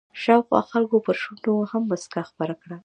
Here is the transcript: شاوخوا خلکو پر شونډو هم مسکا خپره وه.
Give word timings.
شاوخوا 0.21 0.61
خلکو 0.71 0.97
پر 1.05 1.15
شونډو 1.21 1.55
هم 1.71 1.81
مسکا 1.91 2.21
خپره 2.29 2.53
وه. 2.61 2.77